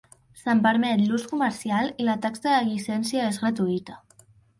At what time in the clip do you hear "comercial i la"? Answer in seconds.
1.33-2.15